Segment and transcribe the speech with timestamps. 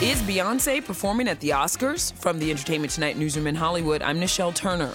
[0.00, 2.12] Is Beyonce performing at the Oscars?
[2.12, 4.92] From the Entertainment Tonight newsroom in Hollywood, I'm Nichelle Turner.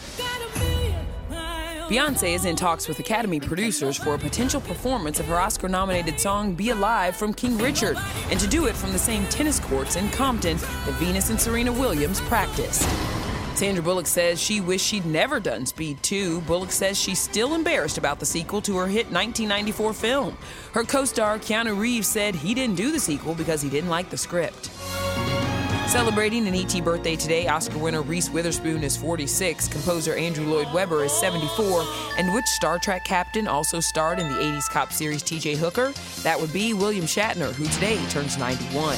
[1.90, 6.22] Beyonce is in talks with Academy producers for a potential performance of her Oscar nominated
[6.22, 7.98] song Be Alive from King Richard,
[8.30, 11.74] and to do it from the same tennis courts in Compton that Venus and Serena
[11.74, 12.88] Williams practiced.
[13.56, 16.42] Sandra Bullock says she wished she'd never done Speed 2.
[16.42, 20.38] Bullock says she's still embarrassed about the sequel to her hit 1994 film.
[20.74, 24.10] Her co star Keanu Reeves said he didn't do the sequel because he didn't like
[24.10, 24.72] the script.
[25.88, 31.04] Celebrating an ET birthday today, Oscar winner Reese Witherspoon is 46, composer Andrew Lloyd Webber
[31.04, 31.86] is 74,
[32.18, 35.94] and which Star Trek captain also starred in the 80s cop series TJ Hooker?
[36.24, 38.98] That would be William Shatner, who today turns 91.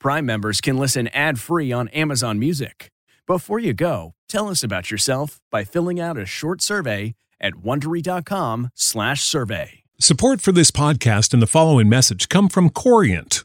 [0.00, 2.90] Prime members can listen ad-free on Amazon Music.
[3.26, 9.80] Before you go, tell us about yourself by filling out a short survey at wondery.com/survey.
[10.00, 13.44] Support for this podcast and the following message come from Corient.